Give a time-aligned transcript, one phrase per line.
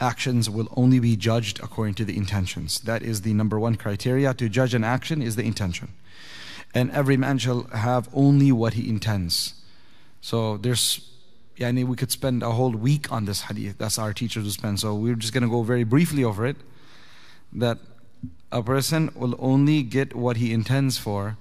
[0.00, 2.80] actions will only be judged according to the intentions.
[2.80, 5.92] That is the number one criteria to judge an action is the intention.
[6.74, 9.54] And every man shall have only what he intends.
[10.20, 11.08] So there's
[11.58, 13.78] yani we could spend a whole week on this hadith.
[13.78, 14.80] That's our teachers will spend.
[14.80, 16.56] So we're just going to go very briefly over it.
[17.52, 17.78] That
[18.50, 21.36] a person will only get what he intends for.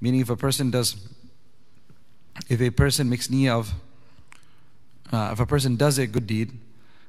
[0.00, 0.96] Meaning if a person does,
[2.48, 3.74] if a person makes niyyah of,
[5.12, 6.58] uh, if a person does a good deed,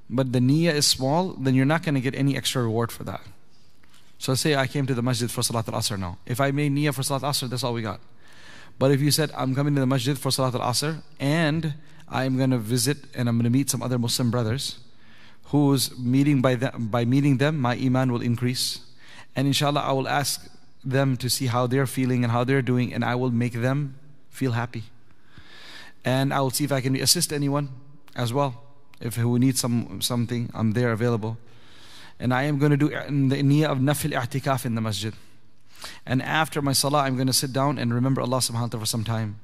[0.09, 3.03] but the niyyah is small, then you're not going to get any extra reward for
[3.03, 3.21] that.
[4.17, 6.17] So say I came to the masjid for Salat al-Asr now.
[6.25, 7.99] If I made niyyah for Salat al-Asr, that's all we got.
[8.77, 11.75] But if you said, I'm coming to the masjid for Salat al-Asr, and
[12.07, 14.79] I'm going to visit and I'm going to meet some other Muslim brothers,
[15.45, 18.79] whose meeting by, them, by meeting them, my iman will increase.
[19.35, 20.49] And inshallah, I will ask
[20.83, 23.95] them to see how they're feeling and how they're doing, and I will make them
[24.29, 24.83] feel happy.
[26.03, 27.69] And I will see if I can assist anyone
[28.15, 28.64] as well.
[28.99, 31.37] If who need some something, I'm there available.
[32.19, 35.13] And I am going to do the niyyah of nafil i'tikaf in the masjid.
[36.05, 38.85] And after my salah, I'm going to sit down and remember Allah subhanahu wa ta'ala
[38.85, 39.39] for some time.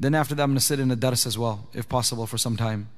[0.00, 2.38] Then after that, I'm going to sit in a dars as well, if possible, for
[2.38, 2.88] some time.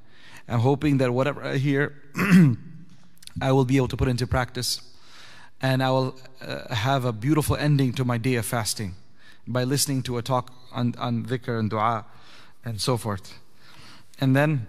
[0.49, 1.95] I'm hoping that whatever I hear,
[3.41, 4.81] I will be able to put into practice.
[5.63, 8.95] And I will uh, have a beautiful ending to my day of fasting
[9.47, 12.07] by listening to a talk on, on dhikr and dua
[12.65, 13.39] and so forth.
[14.21, 14.67] And then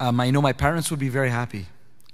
[0.00, 1.66] um, I know my parents would be very happy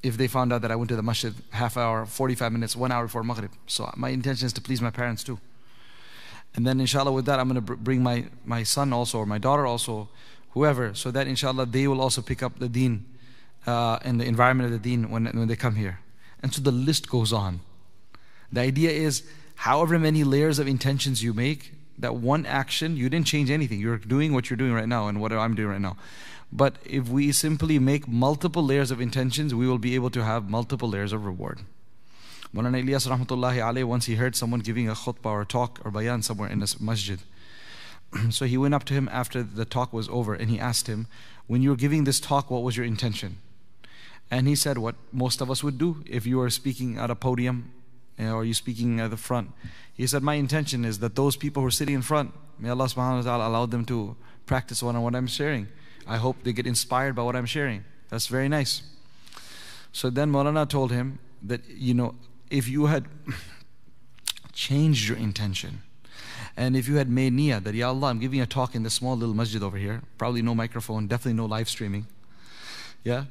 [0.03, 2.91] if they found out that I went to the masjid half hour, 45 minutes, one
[2.93, 3.53] hour before Maghrib.
[3.67, 5.39] So my intention is to please my parents too.
[6.55, 9.39] And then inshallah with that I'm going to bring my, my son also or my
[9.39, 10.09] daughter also,
[10.51, 13.07] whoever, so that inshallah they will also pick up the deen
[13.67, 16.01] uh, and the environment of the deen when, when they come here.
[16.43, 17.61] And so the list goes on.
[18.51, 19.23] The idea is
[19.55, 23.79] however many layers of intentions you make, that one action, you didn't change anything.
[23.79, 25.97] You're doing what you're doing right now and what I'm doing right now.
[26.53, 30.51] But if we simply make multiple layers of intentions, we will be able to have
[30.51, 31.61] multiple layers of reward.
[32.55, 35.91] Maulana Ilyas rahmatullahi alayhi, once he heard someone giving a khutbah or a talk or
[35.91, 37.21] bayan somewhere in a masjid.
[38.31, 41.07] so he went up to him after the talk was over and he asked him,
[41.47, 43.39] When you were giving this talk, what was your intention?
[44.31, 47.15] And he said, What most of us would do if you are speaking at a
[47.15, 47.73] podium
[48.19, 49.53] eh, or you speaking at the front.
[49.95, 52.85] He said, My intention is that those people who are sitting in front, may Allah
[52.85, 55.69] subhanahu wa ta'ala allow them to practice what I'm sharing.
[56.07, 57.85] I hope they get inspired by what I'm sharing.
[58.09, 58.83] That's very nice.
[59.93, 62.15] So then Maulana told him that, you know,
[62.51, 63.07] if you had
[64.53, 65.83] changed your intention,
[66.57, 68.95] and if you had made niyyah that, Ya Allah, I'm giving a talk in this
[68.95, 72.07] small little masjid over here, probably no microphone, definitely no live streaming.
[73.05, 73.25] Yeah?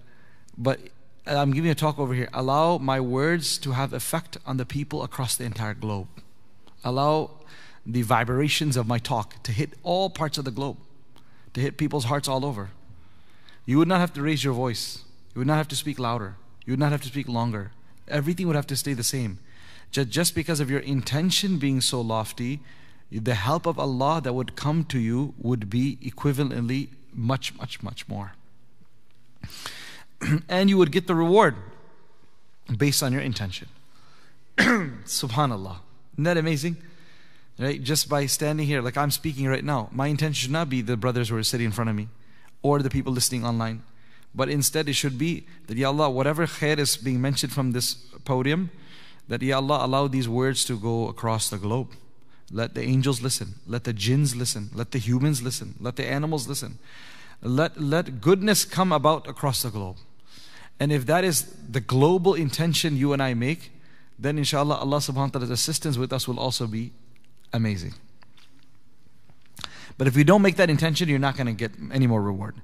[0.58, 0.80] But
[1.26, 2.30] I'm giving a talk over here.
[2.34, 6.08] Allow my words to have effect on the people across the entire globe.
[6.84, 7.32] Allow
[7.86, 10.78] the vibrations of my talk to hit all parts of the globe
[11.54, 12.70] to hit people's hearts all over.
[13.66, 15.04] You would not have to raise your voice.
[15.34, 16.36] You would not have to speak louder.
[16.66, 17.72] You would not have to speak longer.
[18.08, 19.40] Everything would have to stay the same.
[19.92, 22.62] Just because of your intention being so lofty,
[23.12, 28.08] the help of Allah that would come to you would be equivalently much, much, much
[28.08, 28.34] more.
[30.50, 31.56] and you would get the reward
[32.78, 33.68] based on your intention.
[34.58, 35.78] Subhanallah.
[36.14, 36.78] Isn't that amazing?
[37.62, 37.82] Right?
[37.82, 40.98] Just by standing here, like I'm speaking right now, my intention should not be the
[40.98, 42.08] brothers who are sitting in front of me
[42.64, 43.84] or the people listening online.
[44.34, 47.94] But instead, it should be that, Ya Allah, whatever khair is being mentioned from this
[48.26, 48.72] podium,
[49.28, 51.90] that, Ya Allah, allow these words to go across the globe.
[52.52, 53.54] Let the angels listen.
[53.68, 54.72] Let the jinns listen.
[54.74, 55.76] Let the humans listen.
[55.80, 56.80] Let the animals listen.
[57.44, 59.98] Let, let goodness come about across the globe.
[60.80, 63.72] And if that is the global intention you and I make,
[64.18, 66.92] then inshallah Allah subhanahu wa ta'ala's assistance with us will also be
[67.53, 67.95] amazing.
[69.99, 72.57] But if you don't make that intention, you're not going to get any more reward.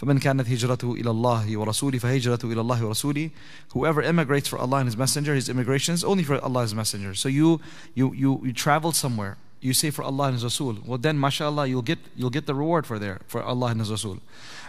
[0.00, 3.30] فمن كانت هجرته إلى الله ورسوله فهجرته إلى الله ورسوله
[3.72, 6.74] Whoever immigrates for Allah and His Messenger, his immigration is only for Allah and His
[6.74, 7.14] Messenger.
[7.14, 7.60] So you,
[7.94, 10.78] you, you, you travel somewhere, you say for Allah and His Rasul.
[10.86, 13.90] Well then, mashallah, you'll get, you'll get the reward for there, for Allah and His
[13.90, 14.18] Rasul.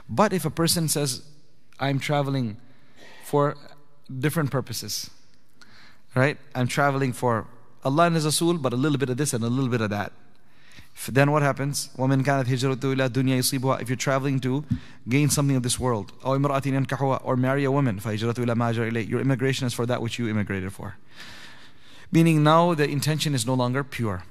[0.09, 1.21] But if a person says,
[1.79, 2.57] I'm traveling
[3.23, 3.55] for
[4.17, 5.11] different purposes,
[6.15, 6.37] right?
[6.55, 7.45] I'm traveling for
[7.83, 9.89] Allah and His Rasul, but a little bit of this and a little bit of
[9.89, 10.11] that.
[11.07, 11.89] Then what happens?
[11.97, 14.65] وَمِنْ كَانَتْ هِجْرَةُ إِلَى دُنْيَا يُصِيبُهَا If you're traveling to
[15.07, 18.73] gain something of this world, أو امرأة ينكحها or marry a woman, فَهِجْرَةُ إِلَى مَا
[18.73, 20.97] إِلَيْهِ Your immigration is for that which you immigrated for.
[22.11, 24.23] Meaning now the intention is no longer pure.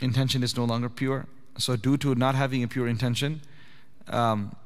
[0.00, 1.26] Intention is no longer pure.
[1.58, 3.40] So due to not having a pure intention,
[4.08, 4.56] um,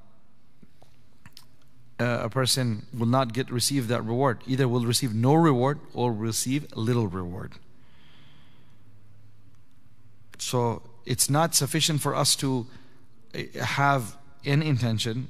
[1.98, 4.40] uh, a person will not get receive that reward.
[4.46, 7.52] Either will receive no reward or receive little reward.
[10.37, 12.67] So it's not sufficient for us to
[13.33, 15.27] eh, have an intention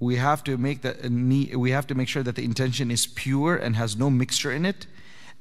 [0.00, 3.56] we have to make that we have to make sure that the intention is pure
[3.56, 4.86] and has no mixture in it.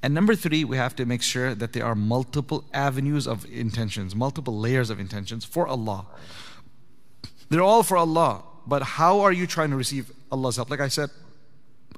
[0.02, 4.16] And number three, we have to make sure that there are multiple avenues of intentions,
[4.16, 6.06] multiple layers of intentions for Allah.
[7.50, 8.44] They're all for Allah.
[8.66, 10.70] But how are you trying to receive Allah's help?
[10.70, 11.10] Like I said,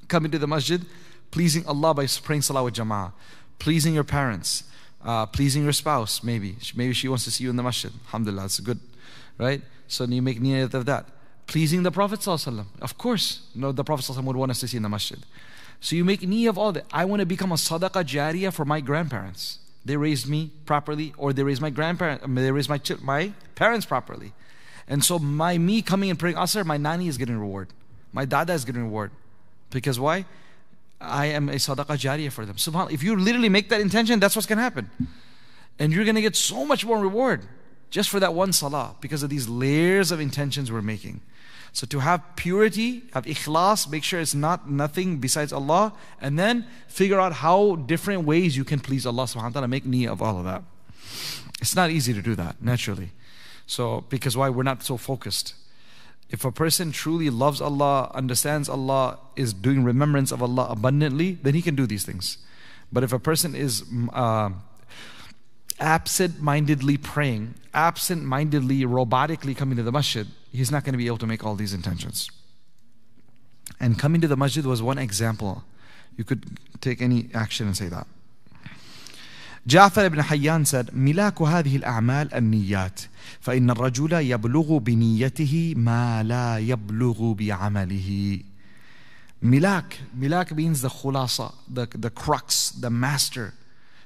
[0.07, 0.83] coming to the masjid,
[1.31, 3.11] pleasing Allah by praying salah with jama'ah,
[3.59, 4.63] pleasing your parents,
[5.05, 6.57] uh, pleasing your spouse, maybe.
[6.75, 7.91] Maybe she wants to see you in the masjid.
[8.07, 8.79] Alhamdulillah, it's good,
[9.37, 9.61] right?
[9.87, 11.05] So you make niyat of that.
[11.47, 14.89] Pleasing the Prophet Of course, no, the Prophet would want us to see in the
[14.89, 15.19] masjid.
[15.79, 16.85] So you make niyat of all that.
[16.91, 19.59] I want to become a sadaqah jariyah for my grandparents.
[19.85, 24.33] They raised me properly, or they raised my grandparents, they raised my, my parents properly.
[24.87, 27.69] And so my me coming and praying asr, my nani is getting reward.
[28.11, 29.11] My dada is getting reward.
[29.69, 30.25] Because why?
[30.99, 32.55] I am a sadaqah jariyah for them.
[32.55, 34.89] SubhanAllah, if you literally make that intention, that's what's going to happen.
[35.77, 37.45] And you're going to get so much more reward
[37.89, 41.21] just for that one salah because of these layers of intentions we're making.
[41.73, 46.65] So to have purity, have ikhlas, make sure it's not nothing besides Allah, and then
[46.87, 50.21] figure out how different ways you can please Allah subhanahu wa ta'ala, make niyyah of
[50.21, 50.63] all of that.
[51.59, 53.11] It's not easy to do that, naturally.
[53.67, 54.49] So, because why?
[54.49, 55.53] We're not so focused.
[56.29, 61.53] If a person truly loves Allah, understands Allah, is doing remembrance of Allah abundantly, then
[61.53, 62.39] he can do these things.
[62.91, 64.49] But if a person is mm, uh,
[65.79, 71.07] absent mindedly praying, absent mindedly, robotically coming to the masjid, he's not going to be
[71.07, 72.29] able to make all these intentions.
[73.79, 75.63] And coming to the masjid was one example.
[76.17, 78.07] You could take any action and say that.
[79.67, 83.07] Ja'far ibn Hayyan said, Milaku hadhihi al-a'mal an-niyyat.
[83.40, 88.40] فإن الرجل يبلغ بنيته ما لا يبلغ بعمله
[89.42, 93.54] Milak, milak means the khulasa, the, the crux, the master.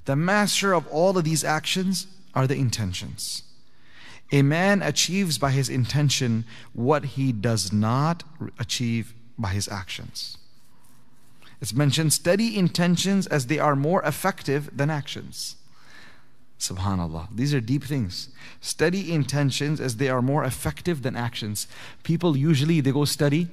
[0.05, 3.43] The master of all of these actions are the intentions.
[4.31, 8.23] A man achieves by his intention what he does not
[8.59, 10.39] achieve by his actions.
[11.61, 15.57] It's mentioned steady intentions as they are more effective than actions.
[16.60, 17.30] Subhanallah.
[17.34, 18.30] These are deep things.
[18.60, 21.68] Study intentions as they are more effective than actions.
[22.04, 23.48] People usually they go study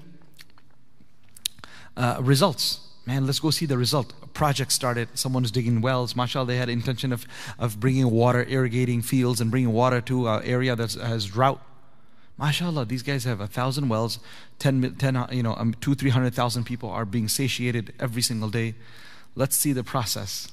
[1.97, 2.81] uh, results.
[3.07, 4.13] Man, let's go see the result.
[4.23, 5.09] A project started.
[5.15, 6.17] Someone was digging wells.
[6.17, 7.25] Mashallah, they had intention of,
[7.57, 11.61] of bringing water, irrigating fields, and bringing water to an area that has drought.
[12.37, 14.19] Mashallah, these guys have a thousand wells,
[14.59, 18.51] 10, 10 you know, um, two, three hundred thousand people are being satiated every single
[18.51, 18.75] day.
[19.37, 20.51] Let's see the process.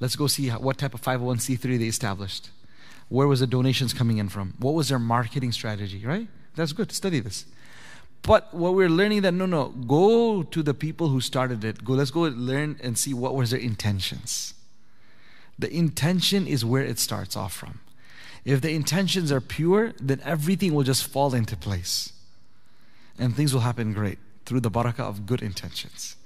[0.00, 2.50] Let's go see what type of 501c3 they established.
[3.08, 4.54] Where was the donations coming in from?
[4.58, 6.28] What was their marketing strategy, right?
[6.54, 6.92] That's good.
[6.92, 7.44] Study this.
[8.22, 11.84] But what we're learning that no, no, go to the people who started it.
[11.84, 14.54] Go, let's go learn and see what was their intentions.
[15.58, 17.80] The intention is where it starts off from.
[18.44, 22.12] If the intentions are pure, then everything will just fall into place.
[23.18, 26.16] And things will happen great through the barakah of good intentions.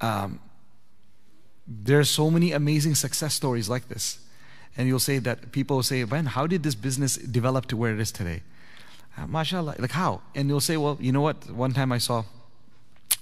[0.00, 0.40] Um,
[1.66, 4.18] there are so many amazing success stories like this.
[4.76, 7.92] And you'll say that people will say, Man, how did this business develop to where
[7.92, 8.42] it is today?
[9.16, 10.22] Uh, mashallah, like how?
[10.34, 11.50] And you'll say, Well, you know what?
[11.50, 12.24] One time I saw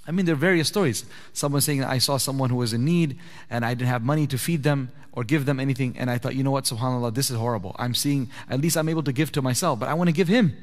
[0.07, 1.05] I mean, there are various stories.
[1.33, 4.37] Someone saying I saw someone who was in need and I didn't have money to
[4.37, 5.95] feed them or give them anything.
[5.97, 7.75] And I thought, you know what, subhanAllah, this is horrible.
[7.77, 10.27] I'm seeing, at least I'm able to give to myself, but I want to give
[10.27, 10.55] him.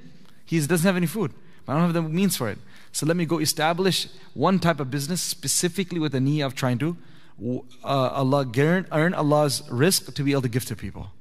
[0.44, 1.32] He doesn't have any food,
[1.64, 2.58] but I don't have the means for it.
[2.90, 6.78] So let me go establish one type of business specifically with the need of trying
[6.78, 6.96] to
[7.42, 11.12] uh, Allah earn Allah's rizq to be able to give to people.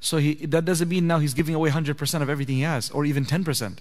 [0.00, 3.04] So he, that doesn't mean now he's giving away 100% of everything he has or
[3.04, 3.78] even 10%.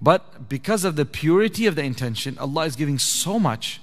[0.00, 3.80] But because of the purity of the intention, Allah is giving so much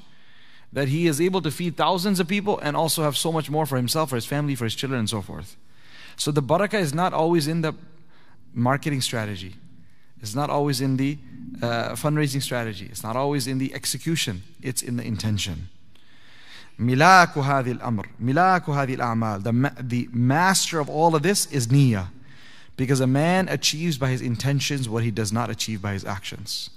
[0.71, 3.65] that He is able to feed thousands of people and also have so much more
[3.65, 5.55] for Himself, for His family, for His children, and so forth.
[6.15, 7.73] So the barakah is not always in the
[8.53, 9.55] marketing strategy,
[10.21, 11.17] it's not always in the
[11.61, 15.69] uh, fundraising strategy, it's not always in the execution, it's in the intention.
[16.79, 19.43] Milaku hadil amr, milaku hadil a'mal.
[19.43, 22.11] The, the master of all of this is nia,
[22.77, 26.71] Because a man achieves by his intentions what he does not achieve by his actions.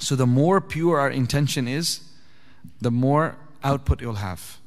[0.00, 2.00] So the more pure our intention is,
[2.80, 4.58] the more output you'll have.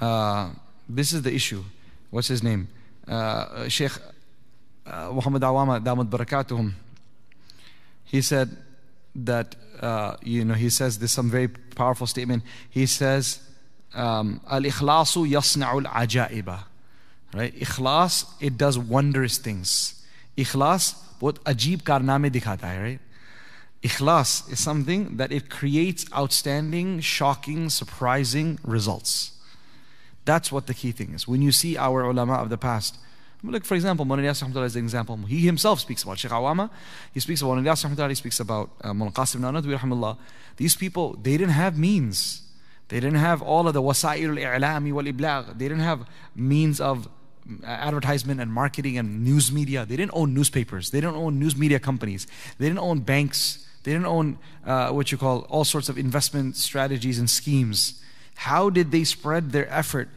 [0.00, 0.50] Uh,
[0.88, 1.64] this is the issue.
[2.10, 2.68] What's his name?
[3.06, 3.92] Uh, Sheikh
[4.86, 6.72] uh, Muhammad Awama Damud Barakatuhum.
[8.04, 8.56] He said,
[9.24, 12.42] that, uh, you know, he says this some very powerful statement.
[12.70, 13.40] He says,
[13.94, 16.64] um, Al ikhlasu yasna'ul ajaiba.
[17.34, 17.54] Right?
[17.54, 20.04] Ikhlas, it does wondrous things.
[20.36, 23.00] Ikhlas, what ajib karname dikhata hai, right?
[23.82, 29.32] Ikhlas is something that it creates outstanding, shocking, surprising results.
[30.24, 31.28] That's what the key thing is.
[31.28, 32.98] When you see our ulama of the past,
[33.42, 35.16] Look, for example, Mawlana Ilyas is an example.
[35.18, 36.70] He himself speaks about Sheikh Awama.
[37.14, 40.16] He speaks about Mawlana Ilyas he speaks about uh, Qasim Nanotvi
[40.56, 42.42] These people, they didn't have means.
[42.88, 45.58] They didn't have all of the wasa'ir al-i'lami wal-iblagh.
[45.58, 47.06] They didn't have means of
[47.62, 49.86] uh, advertisement and marketing and news media.
[49.86, 50.90] They didn't own newspapers.
[50.90, 52.26] They didn't own news media companies.
[52.58, 53.66] They didn't own banks.
[53.84, 58.02] They didn't own uh, what you call all sorts of investment strategies and schemes.
[58.34, 60.08] How did they spread their effort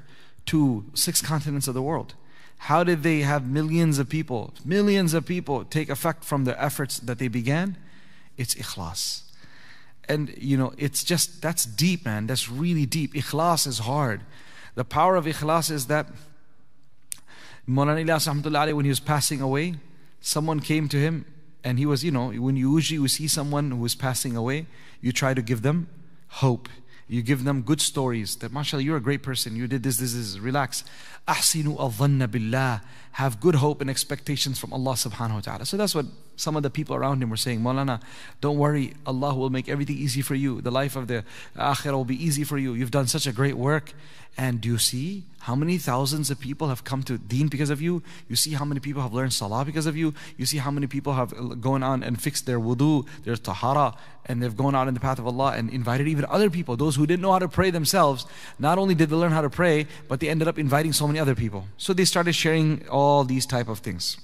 [0.48, 2.16] to six continents of the world?
[2.66, 7.00] How did they have millions of people, millions of people take effect from the efforts
[7.00, 7.76] that they began?
[8.38, 9.24] It's ikhlas.
[10.08, 12.28] And you know, it's just that's deep, man.
[12.28, 13.16] That's really deep.
[13.16, 14.22] Ikhlas is hard.
[14.76, 16.06] The power of ikhlas is that
[17.68, 19.76] Ilyas when he was passing away,
[20.20, 21.26] someone came to him
[21.64, 24.68] and he was, you know, when you usually you see someone who is passing away,
[25.02, 25.88] you try to give them
[26.28, 26.70] hope.
[27.12, 29.54] You give them good stories that, mashallah, you're a great person.
[29.54, 30.38] You did this, this, this.
[30.40, 30.86] Relax.
[31.28, 32.82] Ahsinu billah.
[33.12, 35.66] Have good hope and expectations from Allah subhanahu wa ta'ala.
[35.66, 36.06] So that's what
[36.42, 37.62] some of the people around him were saying.
[37.62, 38.02] Maulana,
[38.42, 38.94] don't worry.
[39.06, 40.60] Allah will make everything easy for you.
[40.62, 41.24] The life of the
[41.56, 42.74] akhirah will be easy for you.
[42.74, 43.94] You've done such a great work.
[44.38, 47.82] And do you see how many thousands of people have come to deen because of
[47.82, 48.02] you?
[48.30, 50.14] You see how many people have learned salah because of you?
[50.38, 53.94] You see how many people have gone on and fixed their wudu, their tahara,
[54.26, 56.96] and they've gone out in the path of Allah and invited even other people, those
[56.96, 58.26] who didn't know how to pray themselves.
[58.58, 61.20] Not only did they learn how to pray, but they ended up inviting so many
[61.20, 61.68] other people.
[61.78, 64.18] So they started sharing all these type of things.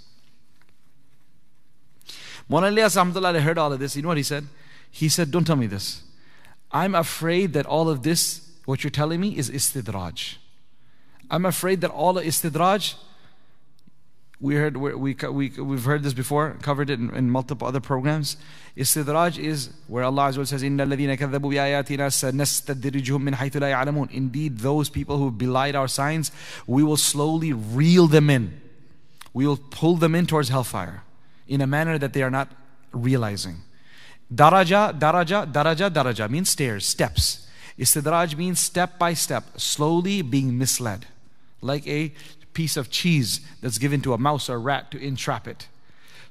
[2.49, 3.95] Maulana Ilyas Alhamdulillah heard all of this.
[3.95, 4.47] You know what he said?
[4.89, 6.03] He said, Don't tell me this.
[6.71, 10.35] I'm afraid that all of this, what you're telling me, is istidraj.
[11.29, 12.95] I'm afraid that all of istidraj,
[14.39, 18.37] we heard, we, we, we've heard this before, covered it in, in multiple other programs.
[18.77, 20.83] Istidraj is where Allah says, Inna.
[24.11, 26.31] Indeed, those people who belied our signs,
[26.65, 28.61] we will slowly reel them in.
[29.33, 31.03] We will pull them in towards hellfire
[31.47, 32.49] in a manner that they are not
[32.91, 33.57] realizing.
[34.33, 37.47] Daraja, daraja, daraja, daraja means stairs, steps.
[37.77, 41.05] Istidraj means step by step, slowly being misled,
[41.61, 42.11] like a
[42.53, 45.67] piece of cheese that's given to a mouse or a rat to entrap it.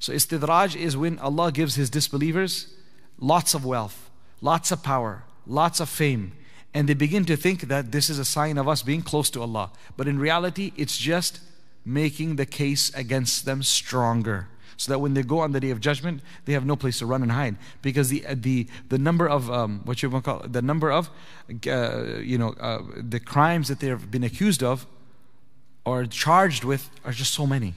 [0.01, 2.75] So istidraj is when Allah gives His disbelievers
[3.19, 6.33] lots of wealth, lots of power, lots of fame,
[6.75, 9.41] and they begin to think that this is a sign of us being close to
[9.41, 9.71] Allah.
[9.97, 11.41] But in reality, it's just
[11.85, 15.81] making the case against them stronger so that when they go on the day of
[15.81, 19.51] judgment, they have no place to run and hide because the the the number of
[19.51, 21.11] um, what you want to call the number of
[21.67, 24.87] uh, you know uh, the crimes that they have been accused of
[25.85, 27.75] or charged with are just so many.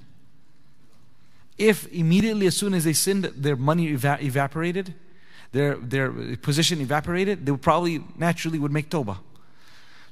[1.57, 4.93] If immediately as soon as they sinned, their money eva- evaporated,
[5.51, 9.19] their their position evaporated, they would probably naturally would make tawbah.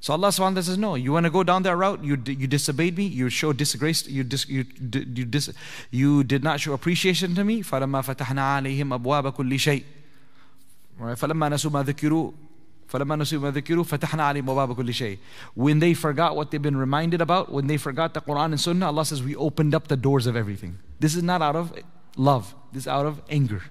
[0.07, 2.03] So Allah subhanahu wa ta'ala says, No, you want to go down that route?
[2.03, 5.53] You, you disobeyed me, you show disgrace, you, dis, you, you, dis,
[5.91, 7.63] you did not show appreciation to me.
[7.63, 9.85] فَلَمَّا فَتَحْنَا عَلَيْهِمْ أَبْوَابَ كُلِّ شَيْءٍ
[10.99, 12.33] فَلَمَّا نَسُوا مَا ذُكِرُوا
[12.93, 15.19] فلما نسوا ما ذكروا فتحنا عليهم أبواب كل شيء.
[15.55, 18.87] When they forgot what they've been reminded about, when they forgot the Quran and Sunnah,
[18.87, 20.79] Allah says we opened up the doors of everything.
[21.01, 21.73] This is not out of
[22.17, 22.55] love.
[22.73, 23.63] This is out of anger.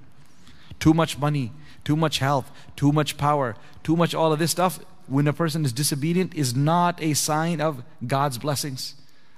[0.80, 1.52] Too much money,
[1.84, 5.65] too much health, too much power, too much all of this stuff when a person
[5.65, 8.95] is disobedient is not a sign of God's blessings.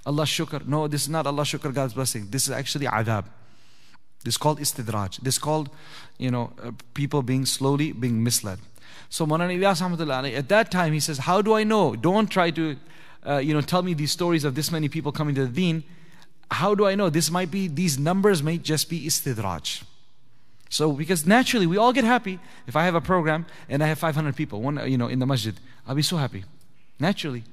[0.07, 0.67] Allah shukr.
[0.67, 2.29] No, this is not Allah shukr, God's blessing.
[2.31, 3.25] This is actually adab.
[4.25, 5.21] This is called istidraj.
[5.21, 5.71] This is called,
[6.19, 8.59] you know, uh, people being slowly being misled.
[9.11, 11.97] So at that time he says, how do I know?
[11.97, 12.77] Don't try to,
[13.27, 15.85] uh, you know, tell me these stories of this many people coming to the deen.
[16.51, 17.11] How do I know?
[17.11, 19.83] This might be, these numbers may just be istidraj.
[20.71, 23.99] So, because naturally we all get happy if I have a program and I have
[23.99, 26.45] 500 people, one, you know, in the masjid, I'll be so happy,
[27.01, 27.45] naturally.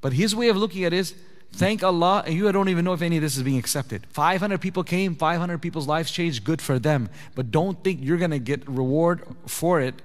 [0.00, 1.14] But his way of looking at it is,
[1.52, 4.06] thank Allah, and you don't even know if any of this is being accepted.
[4.10, 7.08] 500 people came, 500 people's lives changed, good for them.
[7.34, 10.00] But don't think you're going to get reward for it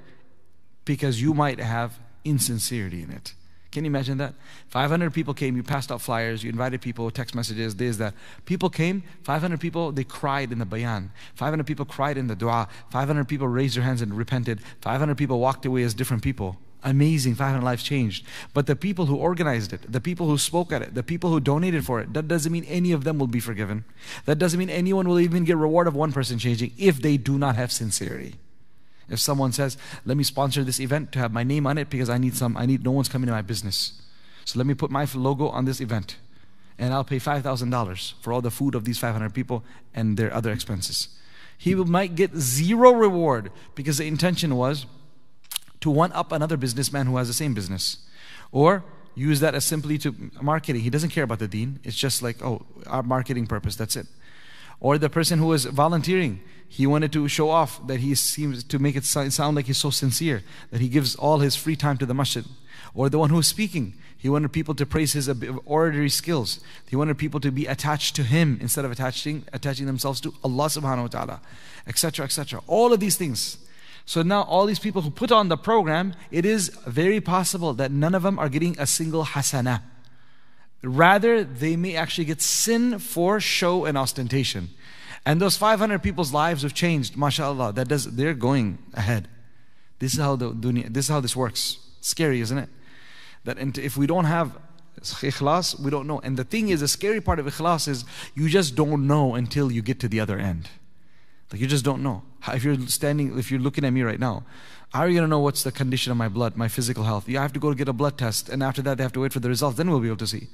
[0.85, 3.33] because you might have insincerity in it.
[3.75, 4.35] Can you imagine that?
[4.69, 8.13] 500 people came, you passed out flyers, you invited people, text messages, this, that.
[8.45, 11.11] People came, 500 people, they cried in the bayan.
[11.33, 12.69] 500 people cried in the dua.
[12.91, 14.61] 500 people raised their hands and repented.
[14.79, 16.55] 500 people walked away as different people.
[16.83, 18.25] Amazing, 500 lives changed.
[18.53, 21.41] But the people who organized it, the people who spoke at it, the people who
[21.41, 23.83] donated for it, that doesn't mean any of them will be forgiven.
[24.23, 27.37] That doesn't mean anyone will even get reward of one person changing if they do
[27.37, 28.35] not have sincerity.
[29.09, 32.09] If someone says, let me sponsor this event to have my name on it because
[32.09, 34.01] I need some, I need no one's coming to my business.
[34.45, 36.17] So let me put my logo on this event.
[36.77, 40.51] And I'll pay $5,000 for all the food of these 500 people and their other
[40.51, 41.09] expenses.
[41.57, 44.85] He might get zero reward because the intention was
[45.81, 47.97] to one up another businessman who has the same business.
[48.51, 48.83] Or
[49.15, 50.81] use that as simply to marketing.
[50.81, 51.79] He doesn't care about the deen.
[51.83, 54.07] It's just like, oh, our marketing purpose, that's it.
[54.79, 58.79] Or the person who was volunteering, he wanted to show off that he seems to
[58.79, 62.05] make it sound like he's so sincere, that he gives all his free time to
[62.05, 62.45] the masjid.
[62.93, 65.29] Or the one who was speaking, he wanted people to praise his
[65.65, 66.59] oratory skills.
[66.89, 70.65] He wanted people to be attached to him instead of attaching, attaching themselves to Allah
[70.65, 71.41] subhanahu wa ta'ala,
[71.87, 72.61] etc., etc.
[72.67, 73.57] All of these things.
[74.05, 77.91] So now all these people who put on the program, it is very possible that
[77.91, 79.81] none of them are getting a single hasana.
[80.85, 84.69] Rather, they may actually get sin for show and ostentation.
[85.25, 87.73] And those 500 people's lives have changed, mashallah.
[87.73, 89.27] That does, they're going ahead.
[89.99, 91.77] This is how the dunya, this is how this works.
[92.01, 92.69] Scary, isn't it?
[93.45, 94.57] That if we don't have
[95.01, 96.19] ikhlas, we don't know.
[96.19, 99.71] And the thing is, the scary part of ikhlas is you just don't know until
[99.71, 100.69] you get to the other end.
[101.51, 102.23] Like you just don't know.
[102.47, 104.43] If you're standing, if you're looking at me right now,
[104.95, 107.27] how are you going to know what's the condition of my blood, my physical health?
[107.27, 109.33] You have to go get a blood test, and after that, they have to wait
[109.33, 109.75] for the results.
[109.75, 110.47] Then we'll be able to see.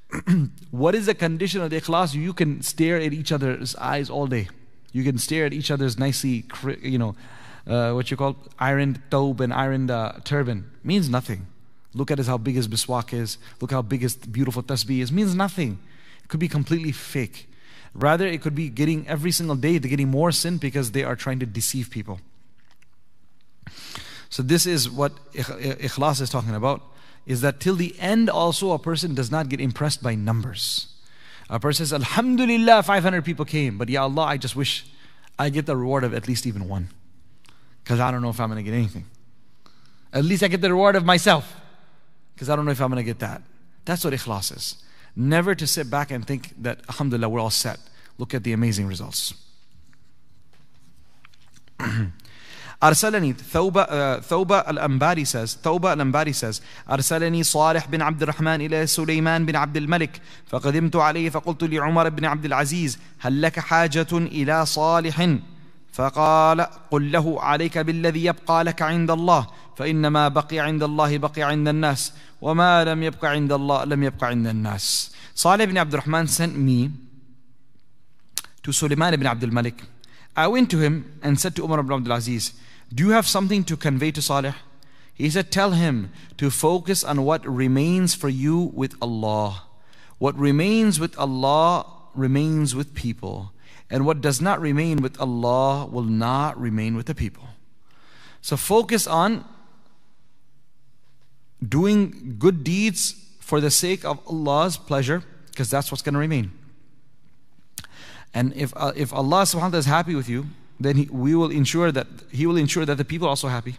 [0.70, 2.14] what is the condition of the ikhlas?
[2.14, 4.48] You can stare at each other's eyes all day.
[4.92, 6.46] You can stare at each other's nicely,
[6.80, 7.14] you know,
[7.66, 10.70] uh, what you call ironed thobe and ironed uh, turban.
[10.82, 11.46] Means nothing.
[11.92, 13.36] Look at his, how big his miswak is.
[13.60, 15.12] Look how big his beautiful tasbih is.
[15.12, 15.78] Means nothing.
[16.24, 17.46] It could be completely fake.
[17.92, 21.14] Rather, it could be getting every single day, they're getting more sin because they are
[21.14, 22.20] trying to deceive people.
[24.32, 26.80] So, this is what ikhlas is talking about
[27.26, 30.86] is that till the end, also, a person does not get impressed by numbers.
[31.50, 34.86] A person says, Alhamdulillah, 500 people came, but Ya Allah, I just wish
[35.38, 36.88] I get the reward of at least even one.
[37.84, 39.04] Because I don't know if I'm going to get anything.
[40.14, 41.54] At least I get the reward of myself.
[42.34, 43.42] Because I don't know if I'm going to get that.
[43.84, 44.82] That's what ikhlas is.
[45.14, 47.80] Never to sit back and think that, alhamdulillah, we're all set.
[48.16, 49.34] Look at the amazing results.
[52.82, 56.60] أرسلني ثوبة ثوبة الأنباري says ثوبة الأنباري says
[56.90, 62.24] أرسلني صالح بن عبد الرحمن إلى سليمان بن عبد الملك فقدمت عليه فقلت لعمر بن
[62.24, 65.36] عبد العزيز هل لك حاجة إلى صالح
[65.92, 66.60] فقال
[66.90, 69.46] قل له عليك بالذي يبقى لك عند الله
[69.76, 74.46] فإنما بقي عند الله بقي عند الناس وما لم يبقى عند الله لم يبقى عند
[74.46, 76.90] الناس Salih ibn Abdul Rahman sent me
[78.62, 79.82] to Sulaiman ibn Abdul Malik.
[80.36, 82.52] I went to him and said to Umar ibn Abdul Aziz,
[82.92, 84.54] Do you have something to convey to Salih?
[85.14, 89.64] He said, Tell him to focus on what remains for you with Allah.
[90.18, 93.52] What remains with Allah remains with people.
[93.90, 97.44] And what does not remain with Allah will not remain with the people.
[98.40, 99.44] So focus on
[101.66, 106.52] doing good deeds for the sake of Allah's pleasure, because that's what's going to remain.
[108.34, 110.46] And if, uh, if Allah subhanahu wa ta'ala is happy with you,
[110.80, 113.76] then he, we will ensure that He will ensure that the people are also happy.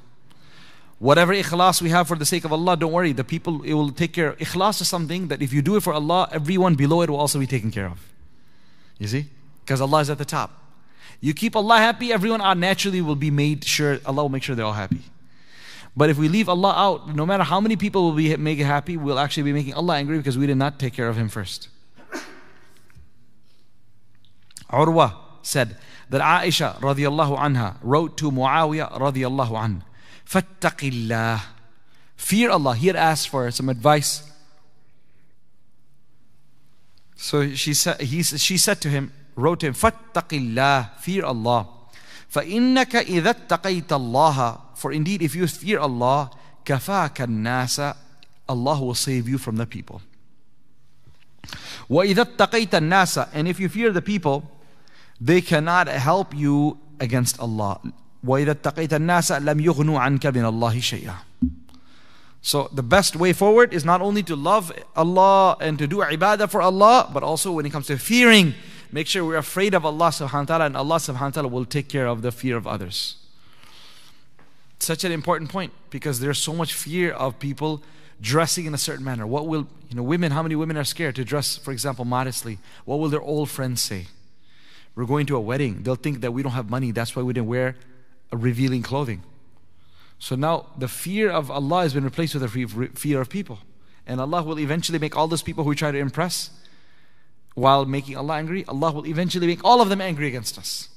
[1.00, 3.92] Whatever ikhlas we have for the sake of Allah, don't worry, the people, it will
[3.92, 4.34] take care.
[4.34, 7.40] Ikhlas is something that if you do it for Allah, everyone below it will also
[7.40, 8.00] be taken care of.
[9.00, 9.26] You see?
[9.66, 10.52] Because Allah is at the top.
[11.20, 14.66] You keep Allah happy, everyone naturally will be made sure, Allah will make sure they're
[14.66, 15.02] all happy.
[15.96, 18.98] But if we leave Allah out, no matter how many people will be make happy,
[18.98, 21.70] we'll actually be making Allah angry because we did not take care of Him first.
[24.70, 25.78] Urwa said
[26.13, 29.83] that Aisha radiallahu anha wrote to Muawiyah radiallahu anhu,
[30.27, 31.41] Fattaqillah.
[32.17, 32.75] Fear Allah.
[32.75, 34.31] He had asked for some advice.
[37.17, 40.99] So she said, he, she said to him, wrote to him, Fattaqillah.
[40.99, 41.69] Fear Allah.
[42.31, 46.31] فإنك إذا اتقيت الله for indeed, if you fear Allah,
[46.65, 47.97] kafaka nasa,
[48.49, 50.01] Allah will save you from the people.
[51.91, 54.49] وَإِذَا اتَّقَيْتَ النَّاسَ And if you fear the people,
[55.23, 57.81] they cannot help you against Allah.
[58.25, 61.17] وَإِذَا اتَّقَيْتَ النَّاسَ لَمْ يُغْنُوا عَنْكَ مِنَ اللَّهِ شَيْئًا
[62.43, 66.51] So the best way forward is not only to love Allah and to do ibadah
[66.51, 68.55] for Allah, but also when it comes to fearing,
[68.91, 71.65] make sure we're afraid of Allah subhanahu wa ta'ala and Allah subhanahu wa ta'ala will
[71.65, 73.17] take care of the fear of others
[74.79, 77.83] such an important point because there's so much fear of people
[78.21, 79.27] dressing in a certain manner.
[79.27, 82.59] What will, you know, women, how many women are scared to dress, for example, modestly?
[82.85, 84.07] What will their old friends say?
[84.96, 85.84] We're going to a wedding.
[85.84, 86.92] They'll think that we don't have money.
[86.92, 87.76] That's why we didn't wear
[88.32, 89.24] revealing clothing.
[90.20, 93.60] So now the fear of Allah has been replaced with the fear of people.
[94.06, 96.50] And Allah will eventually make all those people who try to impress
[97.56, 100.90] while making Allah angry, Allah will eventually make all of them angry against us.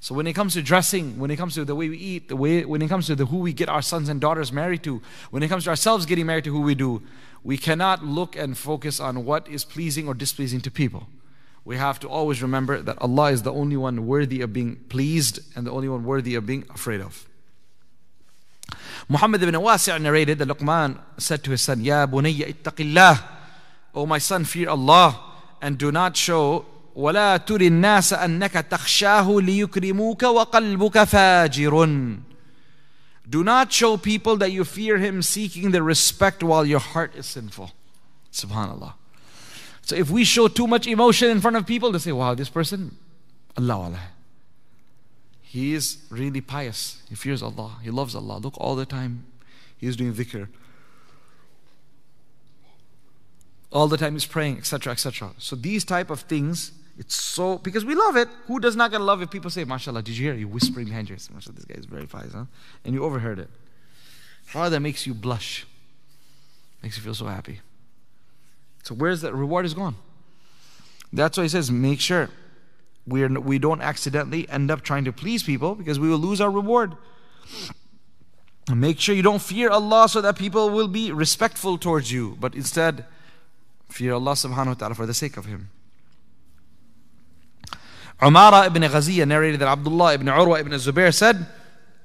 [0.00, 2.36] So when it comes to dressing, when it comes to the way we eat, the
[2.36, 5.00] way when it comes to the who we get our sons and daughters married to,
[5.30, 7.02] when it comes to ourselves getting married to who we do,
[7.44, 11.06] we cannot look and focus on what is pleasing or displeasing to people
[11.65, 15.39] We have to always remember that Allah is the only one worthy of being pleased
[15.55, 17.27] and the only one worthy of being afraid of.
[19.09, 23.23] Muhammad ibn Wasi' narrated that Luqman said to his son, Ya bunayya ittaqillah,
[23.95, 25.19] O my son, fear Allah
[25.61, 26.65] and do not show
[26.97, 32.17] ولا تر الناس أنك تخشاه ليكرموك وقلبك فاجر
[33.29, 37.25] Do not show people that you fear him seeking the respect while your heart is
[37.25, 37.71] sinful.
[38.31, 38.93] Subhanallah.
[39.82, 42.48] So if we show too much emotion in front of people, they say, wow, this
[42.48, 42.96] person,
[43.56, 44.00] Allah Allah.
[45.42, 47.02] He is really pious.
[47.08, 47.76] He fears Allah.
[47.82, 48.38] He loves Allah.
[48.38, 49.26] Look, all the time
[49.76, 50.48] he is doing dhikr.
[53.70, 55.32] All the time he's praying, etc., etc.
[55.38, 58.28] So these type of things, it's so because we love it.
[58.46, 60.02] Who does not gonna love if people say, "Mashallah"?
[60.02, 60.34] Did you hear?
[60.34, 62.44] You whispering behind you, "Mashallah, this guy is very pious," huh?
[62.84, 63.50] And you overheard it.
[64.46, 65.66] How that makes you blush,
[66.82, 67.60] makes you feel so happy.
[68.82, 69.96] So where's that reward is gone?
[71.12, 72.30] That's why he says, make sure
[73.06, 76.40] we, are, we don't accidentally end up trying to please people because we will lose
[76.40, 76.96] our reward.
[78.68, 82.36] And make sure you don't fear Allah so that people will be respectful towards you,
[82.40, 83.04] but instead
[83.88, 85.70] fear Allah subhanahu wa ta'ala for the sake of Him.
[88.20, 91.46] Umara ibn Ghaziyah narrated that Abdullah ibn Urwa ibn Zubair said,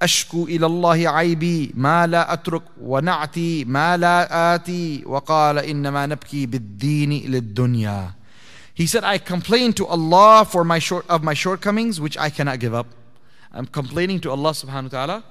[0.02, 7.30] أشكو إلى الله عيبي ما لا أترك ونعتي ما لا آتي وقال إنما نبكي بالدين
[7.30, 8.12] للدنيا
[8.74, 12.58] he said, I complain to Allah for my short of my shortcomings, which I cannot
[12.58, 12.86] give up.
[13.52, 15.24] I'm complaining to Allah subhanahu wa ta'ala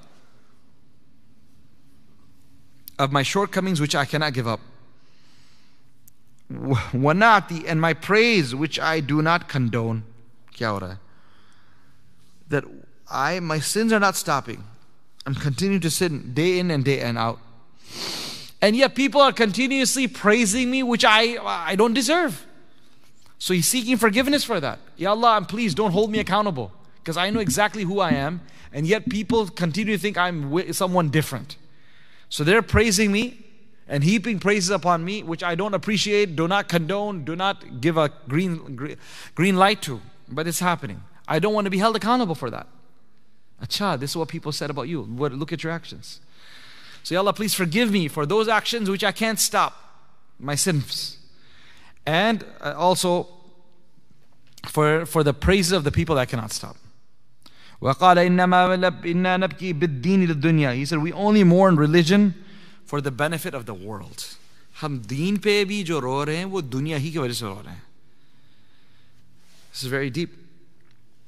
[2.98, 4.60] of my shortcomings which I cannot give up.
[6.52, 10.04] Wanati and my praise which I do not condone.
[12.48, 12.64] That
[13.09, 14.63] I my sins are not stopping.
[15.25, 17.39] I'm continuing to sin day in and day and out.
[18.61, 22.45] And yet people are continuously praising me, which I I don't deserve.
[23.39, 24.79] So he's seeking forgiveness for that.
[24.95, 28.41] Ya Allah, please don't hold me accountable because I know exactly who I am,
[28.73, 31.55] and yet people continue to think I'm someone different.
[32.29, 33.45] So they're praising me
[33.87, 37.95] and heaping praises upon me, which I don't appreciate, do not condone, do not give
[37.95, 38.97] a green,
[39.33, 40.01] green light to.
[40.27, 41.03] But it's happening.
[41.27, 42.67] I don't want to be held accountable for that.
[43.62, 45.02] Acha, this is what people said about you.
[45.02, 46.20] Look at your actions.
[47.04, 49.72] So, Ya Allah, please forgive me for those actions which I can't stop,
[50.38, 51.18] my sins
[52.06, 53.28] and uh, also
[54.68, 56.76] for, for the praises of the people that cannot stop.
[57.80, 58.74] وقال إنما
[59.04, 60.74] إنا نبكي بالدين للدنيا.
[60.74, 62.34] He said we only mourn religion
[62.84, 64.36] for the benefit of the world.
[64.80, 67.60] हम दीन पे भी जो रो रहे हैं वो दुनिया ही की वजह से रो
[67.60, 67.82] रहे हैं.
[69.72, 70.30] This is very deep,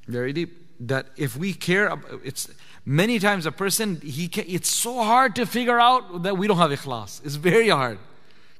[0.07, 0.58] very deep.
[0.80, 1.92] That if we care,
[2.24, 2.48] it's
[2.86, 6.56] many times a person he can, it's so hard to figure out that we don't
[6.56, 7.24] have ikhlas.
[7.24, 7.98] It's very hard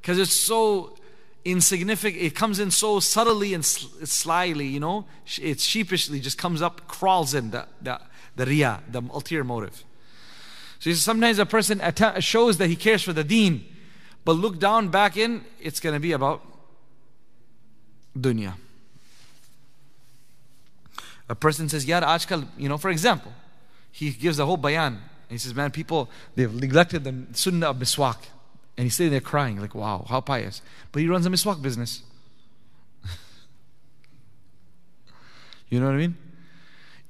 [0.00, 0.96] because it's so
[1.44, 2.22] insignificant.
[2.22, 5.06] It comes in so subtly and slyly, you know.
[5.40, 8.00] It sheepishly just comes up, crawls in the, the,
[8.36, 9.82] the riyah, the ulterior motive.
[10.78, 11.80] So sometimes a person
[12.20, 13.64] shows that he cares for the deen,
[14.24, 16.42] but look down back in, it's going to be about
[18.18, 18.54] dunya.
[21.30, 23.32] A person says, Yar ajkal, you know, for example,
[23.92, 24.94] he gives a whole bayan.
[24.94, 28.16] And he says, man, people, they've neglected the sunnah of miswak.
[28.76, 30.60] And he's sitting there crying, like, wow, how pious.
[30.90, 32.02] But he runs a miswak business.
[35.68, 36.16] you know what I mean?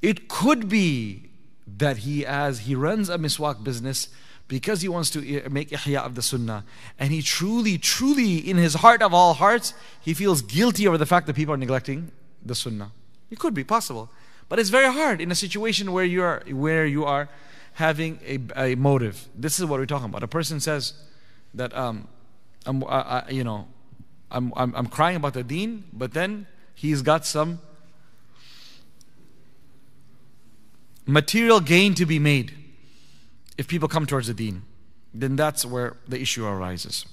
[0.03, 1.31] It could be
[1.79, 4.09] that he as he runs a miswak business
[4.49, 6.65] because he wants to eh, make ihya of the sunnah
[6.99, 11.07] and he truly truly in his heart of all hearts he feels guilty over the
[11.07, 12.11] fact that people are neglecting
[12.45, 12.91] the sunnah
[13.31, 14.11] it could be possible
[14.49, 17.29] but it's very hard in a situation where you are where you are
[17.75, 20.95] having a, a motive this is what we're talking about a person says
[21.55, 22.09] that um,
[22.67, 23.67] I'm, I, I, you know,
[24.31, 27.61] I'm, I'm, I'm crying about the deen, but then he's got some
[31.07, 32.55] material gain to be made
[33.59, 34.63] if people come towards the deen.
[35.13, 37.05] Then that's where the issue arises.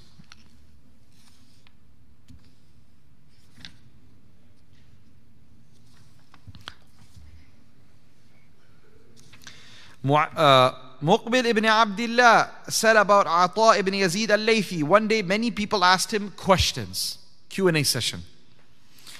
[10.06, 10.72] Uh,
[11.04, 14.84] Muqbil ibn Abdullah said about Ata ibn Yazid al Laythi.
[14.84, 18.24] one day many people asked him questions, Q&A session.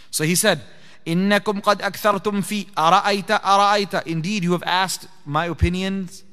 [0.10, 0.62] So he said,
[1.08, 6.24] إنكم قد أكثرتم في أرأيت أرأيت Indeed you have asked my opinions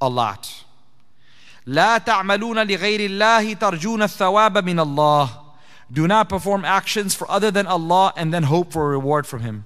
[0.00, 0.48] a lot.
[1.66, 5.30] لا تعملون لغير الله ترجون الثواب من الله.
[5.92, 9.40] Do not perform actions for other than Allah and then hope for a reward from
[9.40, 9.64] Him.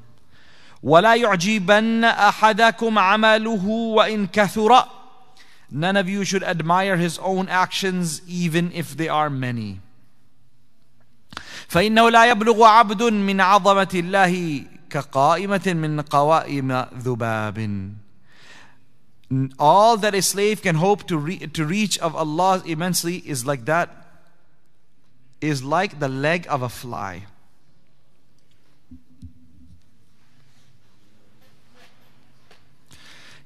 [0.83, 4.85] ولا يعجبن أحدكم عمله وإن كثر
[5.71, 9.79] None of you should admire his own actions, even if they are many.
[11.69, 17.93] فإنه لا يبلغ عبد من عظمة الله كقائمة من قوائم ذباب.
[19.59, 23.65] all that a slave can hope to, re- to reach of Allah immensely is like
[23.65, 23.89] that,
[25.39, 27.25] is like the leg of a fly.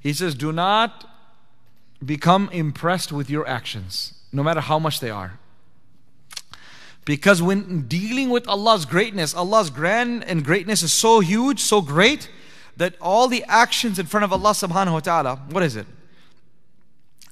[0.00, 1.08] He says, Do not
[2.04, 5.38] become impressed with your actions, no matter how much they are.
[7.04, 12.28] Because when dealing with Allah's greatness, Allah's grand and greatness is so huge, so great,
[12.76, 15.87] that all the actions in front of Allah subhanahu wa ta'ala, what is it?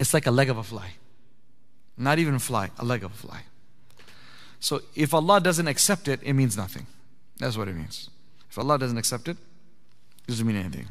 [0.00, 0.92] It's like a leg of a fly.
[1.96, 3.42] Not even a fly, a leg of a fly.
[4.60, 6.86] So if Allah doesn't accept it, it means nothing.
[7.38, 8.10] That's what it means.
[8.50, 10.88] If Allah doesn't accept it, it doesn't mean anything.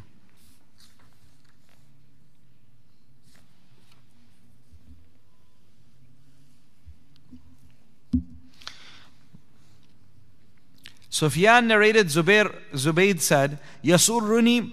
[11.14, 14.70] Sufyan narrated Zubair, Zubayd said, يسرني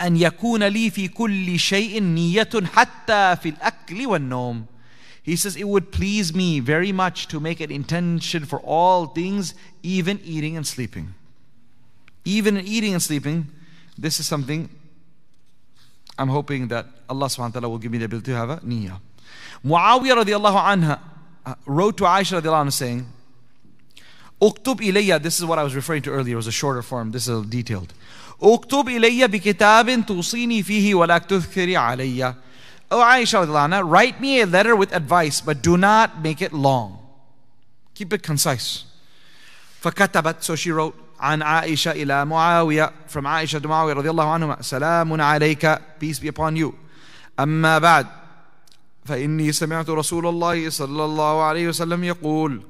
[0.00, 4.66] أن يكون لي في كل شيء نية حتى في الأكل والنوم.
[5.22, 9.54] He says, It would please me very much to make an intention for all things,
[9.82, 11.14] even eating and sleeping.
[12.24, 13.46] Even in eating and sleeping,
[13.98, 14.68] this is something
[16.18, 18.56] I'm hoping that Allah subhanahu wa ta'ala will give me the ability to have a
[18.58, 19.00] niyyah.
[19.64, 20.98] Muawiyah radiallahu anha
[21.46, 23.06] uh, wrote to Aisha radiallahu anha saying,
[24.42, 27.12] اكتب إلي this is what I was referring to earlier it was a shorter form
[27.12, 27.92] this is detailed
[28.42, 32.34] اكتب إلي بكتاب توصيني فيه ولا تذكري علي
[32.92, 36.98] Oh Aisha anha, write me a letter with advice but do not make it long
[37.94, 38.84] keep it concise
[39.82, 44.62] فكتبت so she wrote عن عائشة إلى معاوية from عائشة to معاوية رضي الله عنهما
[44.62, 46.72] سلام عليك peace be upon you
[47.40, 48.06] أما بعد
[49.04, 52.62] فإني سمعت رسول الله صلى الله عليه وسلم يقول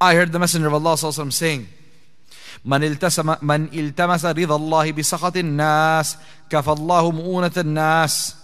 [0.00, 1.66] I heard the Messenger of Allah وسلم, saying,
[2.64, 6.16] من التسم من التمس رضا الله بسخط الناس
[6.50, 8.34] كفى الله مؤونة الناس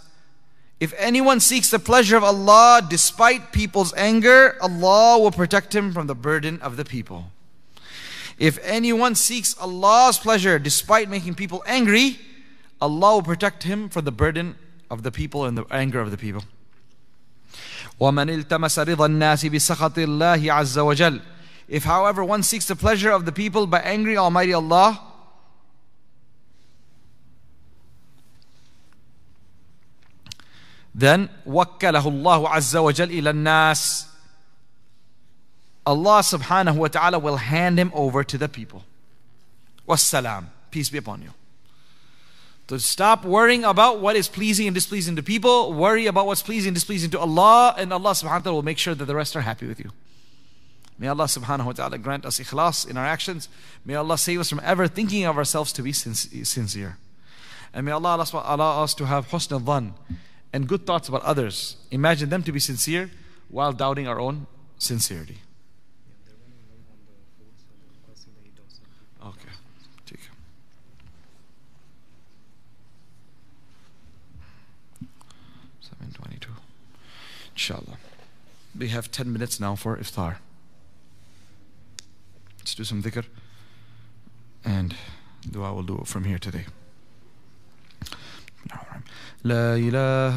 [0.80, 6.06] If anyone seeks the pleasure of Allah despite people's anger, Allah will protect him from
[6.06, 7.32] the burden of the people.
[8.38, 12.20] If anyone seeks Allah's pleasure despite making people angry,
[12.80, 14.54] Allah will protect him from the burden
[14.88, 16.44] of the people and the anger of the people.
[18.00, 21.20] ومن التمس رضا الناس بسخط الله عز وجل
[21.68, 25.00] if, however, one seeks the pleasure of the people by angering Almighty Allah,
[30.94, 34.06] then وكله الله عز وجل إلى الناس
[35.86, 38.84] Allah subhanahu wa ta'ala will hand him over to the people.
[39.88, 40.48] Wassalam.
[40.70, 41.30] Peace be upon you.
[42.66, 46.68] To stop worrying about what is pleasing and displeasing to people, worry about what's pleasing
[46.68, 49.34] and displeasing to Allah, and Allah subhanahu wa ta'ala will make sure that the rest
[49.34, 49.90] are happy with you.
[51.03, 53.49] May Allah subhanahu wa ta'ala grant us ikhlas in our actions.
[53.83, 56.97] May Allah save us from ever thinking of ourselves to be sincere.
[57.73, 59.95] And may Allah allow us to have husn al
[60.53, 61.75] and good thoughts about others.
[61.91, 63.11] Imagine them to be sincere
[63.49, 65.39] while doubting our own sincerity.
[69.21, 69.51] Okay.
[70.05, 70.19] Take.
[75.81, 76.53] Seven twenty-two.
[77.51, 77.97] Inshallah.
[78.79, 80.37] We have ten minutes now for iftar.
[82.62, 83.24] Let's do some dhikr
[84.64, 84.94] and
[85.50, 86.66] dua will do it from here today.
[89.44, 90.36] لا إله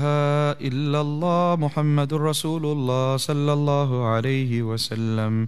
[0.62, 5.47] إلا الله محمد رسول الله صلى الله عليه وسلم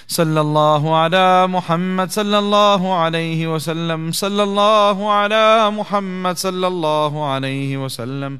[0.17, 4.01] صلى الله على محمد صلى الله عليه وسلم.
[4.11, 5.47] صلى الله على
[5.79, 8.33] محمد صلى الله عليه وسلم.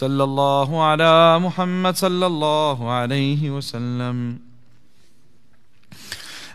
[0.00, 1.14] صلى الله على
[1.46, 4.18] محمد صلى الله عليه وسلم.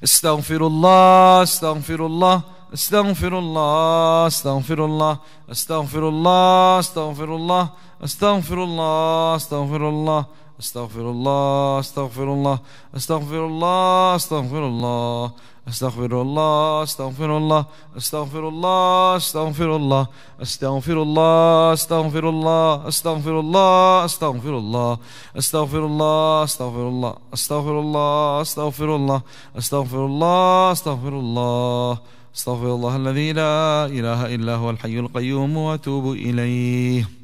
[0.08, 2.38] استغفر الله استغفر الله
[2.74, 5.14] استغفر الله استغفر الله
[5.52, 7.64] استغفر الله استغفر الله
[8.04, 10.22] استغفر الله استغفر الله
[10.60, 12.60] أستغفر الله أستغفر الله
[12.96, 15.32] أستغفر الله أستغفر الله
[15.68, 17.66] أستغفر الله أستغفر الله
[17.98, 20.08] أستغفر الله أستغفر الله
[20.42, 24.98] أستغفر الله أستغفر الله أستغفر الله أستغفر الله
[25.38, 29.22] أستغفر الله أستغفر الله أستغفر الله أستغفر الله
[29.58, 31.98] أستغفر الله أستغفر الله
[32.36, 37.23] أستغفر الله الذي لا إله إلا هو الحي القيوم وأتوب إليه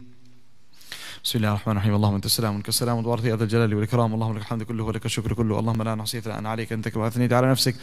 [1.29, 1.95] بسم الله الرحمن الرحيم.
[1.95, 4.13] اللهم أنت السلام وانك السلام وتبارك يا ذا الجلال والإكرام.
[4.13, 5.59] اللهم لك الحمد كله ولك الشكر كله.
[5.59, 6.73] اللهم لا نحصي ثناء عليك.
[6.73, 7.75] أنت كما أثنيت على نفسك.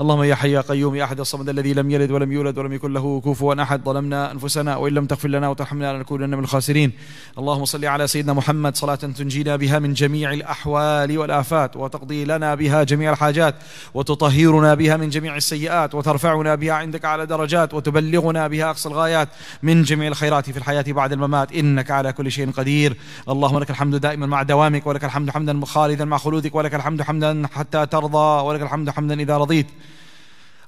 [0.00, 2.92] اللهم يا حي يا قيوم يا أحد الصمد الذي لم يلد ولم يولد ولم يكن
[2.92, 3.84] له كفوا أحد.
[3.84, 6.92] ظلمنا أنفسنا وإن لم تغفر لنا وترحمنا لنكونن من الخاسرين.
[7.38, 8.76] اللهم صل على سيدنا محمد.
[8.76, 11.76] صلاة تنجينا بها من جميع الأحوال والآفات.
[11.76, 13.54] وتقضي لنا بها جميع الحاجات.
[13.94, 15.94] وتطهرنا بها من جميع السيئات.
[15.94, 17.74] وترفعنا بها عندك على درجات.
[17.74, 19.28] وتبلغنا بها أقصى الغايات.
[19.62, 21.52] من جميع الخيرات في الحياة بعد الممات.
[21.52, 22.91] إنك على كل شيء قدير.
[23.28, 27.42] اللهم لك الحمد دائما مع دوامك ولك الحمد حمدا خالدا مع خلودك ولك الحمد حمدا
[27.52, 29.66] حتى ترضى ولك الحمد حمدا إذا رضيت.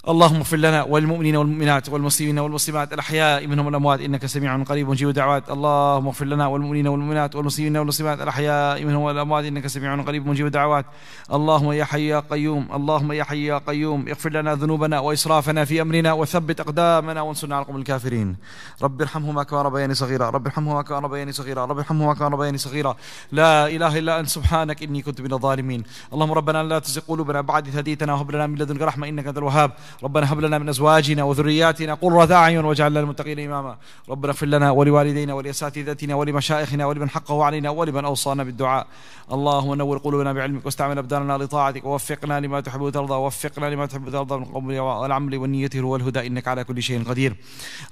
[0.08, 5.50] اللهم اغفر لنا والمؤمنين والمؤمنات والمسلمين والمسلمات الأحياء منهم والأموات إنك سميع قريب مجيب الدعوات.
[5.50, 10.86] اللهم اغفر لنا والمؤمنين والمؤمنات والمسلمين والمسلمات الأحياء منهم والأموات إنك سميع قريب مجيب الدعوات.
[11.32, 15.82] اللهم يا حي يا قيوم اللهم يا حي يا قيوم اغفر لنا ذنوبنا وإسرافنا في
[15.82, 18.36] أمرنا وثبت أقدامنا وانصرنا على القوم الكافرين.
[18.82, 22.96] رب ارحمهما كما ربياني صغيرا رب ارحمهما كما ربياني صغيرا رب ارحمهما كما ربياني صغيرا.
[23.32, 25.82] لا إله إلا أنت سبحانك إني كنت من الظالمين.
[26.12, 29.70] اللهم ربنا لا تزغ قلوبنا بعد هديتنا وهب لنا من لدنك رحمة إنك أنت الوهاب.
[30.02, 33.76] ربنا هب لنا من أزواجنا وذرياتنا قرة أعين واجعلنا للمتقين إماما.
[34.08, 38.86] ربنا اغفر لنا ولوالدينا ولاساتذتنا ولمشائخنا ولمن حقه علينا ولمن أوصانا بالدعاء.
[39.32, 44.36] اللهم نور قلوبنا بعلمك واستعمل أبداننا لطاعتك ووفقنا لما تحب وترضى ووفقنا لما تحب وترضى
[44.36, 46.26] من القول والعمل والنية هو الهدى.
[46.26, 47.36] إنك على كل شيء قدير.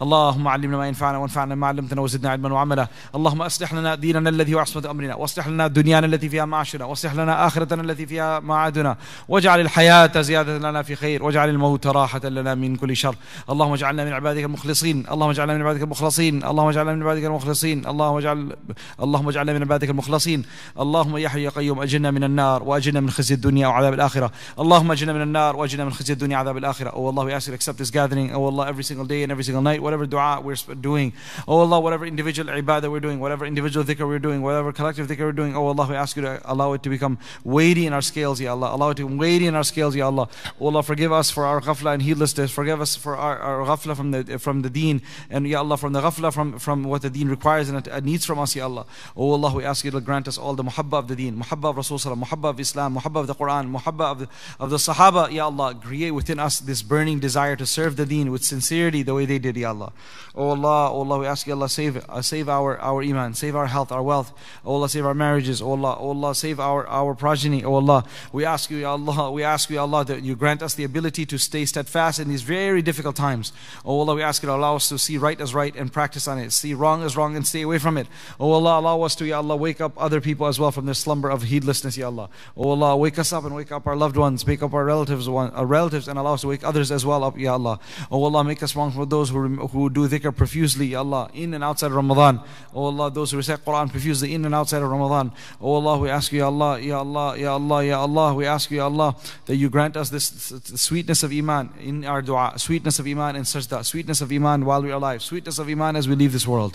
[0.03, 2.87] اللهم علمنا ما ينفعنا وانفعنا ما علمتنا وزدنا علما وعملا.
[3.15, 5.15] اللهم أصلح لنا ديننا الذي هو عصمة أمرنا.
[5.15, 6.85] وأصلح لنا دنيانا التي فيها معاشنا.
[6.85, 8.97] وأصلح لنا آخرتنا التي فيها معادنا.
[9.29, 11.25] واجعل الحياة زيادة لنا في خير.
[11.25, 13.16] واجعل الموت راحة لنا من كل شر
[13.50, 17.88] اللهم اجعلنا من عبادك المخلصين اللهم اجعلنا من عبادك المخلصين اللهم اجعلنا من عبادك المخلصين
[17.88, 18.56] اللهم اجعل
[19.02, 20.44] اللهم اجعلنا من عبادك المخلصين
[20.80, 24.92] اللهم يا حي يا قيوم اجرنا من النار واجرنا من خزي الدنيا وعذاب الاخره اللهم
[24.92, 27.56] اجرنا من النار واجرنا من خزي الدنيا وعذاب الاخره oh Allah we ask you to
[27.56, 30.56] accept this gathering oh Allah every single day and every single night whatever dua we're
[30.90, 31.14] doing
[31.48, 35.26] oh Allah whatever individual ibadah we're doing whatever individual dhikr we're doing whatever collective dhikr
[35.30, 38.02] we're doing oh Allah we ask you to allow it to become weighty in our
[38.12, 40.28] scales ya Allah allow it to be weighty in our scales ya Allah
[40.60, 43.97] oh Allah forgive us for our ghafla and heedlessness forgive us for our, our ghafla
[43.97, 47.11] from the from the deen and ya Allah from the ghafla from, from what the
[47.11, 48.87] deen requires and needs from us ya Allah.
[49.17, 51.71] Oh Allah we ask you to grant us all the muhabba of the deen muhabba
[51.71, 54.29] of Rasul muhabba of Islam muhabba of the Quran muhabba of the,
[54.61, 58.31] of the Sahaba ya Allah create within us this burning desire to serve the deen
[58.31, 59.93] with sincerity the way they did ya Allah.
[60.35, 63.57] Oh Allah oh Allah we ask you Allah save uh, save our our iman save
[63.57, 64.33] our health our wealth.
[64.65, 65.61] Oh Allah save our marriages.
[65.61, 67.65] Oh Allah oh Allah save our our progeny.
[67.65, 70.63] Oh Allah we ask you ya Allah we ask you ya Allah that you grant
[70.63, 73.53] us the ability to stay steadfast in these very difficult times.
[73.85, 76.29] Oh Allah we ask you to allow us to see right as right and practice
[76.29, 76.53] on it.
[76.53, 78.07] See wrong as wrong and stay away from it.
[78.39, 80.95] Oh Allah allow us to ya Allah wake up other people as well from their
[80.95, 82.29] slumber of heedlessness ya Allah.
[82.57, 84.47] Oh Allah wake us up and wake up our loved ones.
[84.47, 87.39] Wake up our relatives our relatives and allow us to wake others as well up
[87.39, 87.79] ya Allah.
[88.11, 91.55] Oh Allah make us one for those who, who do dhikr profusely ya Allah in
[91.55, 92.41] and outside of Ramadan.
[92.75, 95.33] Oh Allah those who recite Quran profusely in and outside of Ramadan.
[95.61, 98.71] Oh Allah we ask you ya Allah ya Allah ya Allah ya Allah we ask
[98.71, 100.27] you ya Allah that you grant us this
[100.75, 101.52] sweetness of iman
[101.89, 105.21] in our dua sweetness of iman in sajda sweetness of iman while we are alive
[105.23, 106.75] sweetness of iman as we leave this world.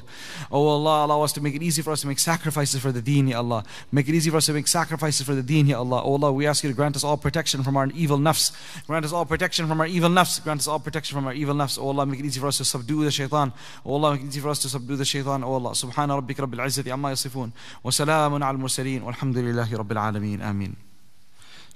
[0.52, 3.02] Oh Allah allow us to make it easy for us to make sacrifices for the
[3.02, 3.64] deen ya Allah.
[3.92, 6.02] Make it easy for us to make sacrifices for the deen ya Allah.
[6.04, 8.46] Oh Allah we ask you to grant us all protection from our evil nafs.
[8.88, 10.44] Grant us all protection from our evil nafs.
[10.44, 11.78] Grant us all protection from our evil nafs.
[11.80, 13.54] Oh Allah make it easy for us to subdue the shaitan
[13.86, 16.46] oh Allah make it easy for us to subdue the shaitan oh Allah subhana rabbika
[16.46, 17.52] rabbil izzati amma yasifun.
[17.84, 19.02] Wa salamun al mursalin.
[19.02, 20.42] Walhamdulillahi rabbil alamin.
[20.42, 20.87] Amin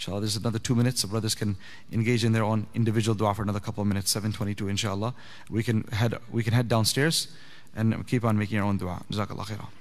[0.02, 1.02] Inshallah, there's another two minutes.
[1.02, 1.58] So brothers can
[1.92, 4.12] engage in their own individual dua for another couple of minutes.
[4.12, 5.14] 7:22, inshallah.
[5.48, 7.28] We can head we can head downstairs
[7.76, 9.04] and keep on making our own dua.
[9.12, 9.81] Jazakallah khairah.